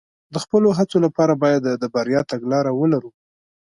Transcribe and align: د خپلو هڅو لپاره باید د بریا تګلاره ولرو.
د 0.33 0.35
خپلو 0.43 0.69
هڅو 0.77 0.97
لپاره 1.05 1.33
باید 1.43 1.63
د 1.83 1.83
بریا 1.95 2.21
تګلاره 2.31 2.71
ولرو. 2.79 3.11